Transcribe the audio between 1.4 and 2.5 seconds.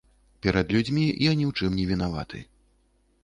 ні ў чым не вінаваты.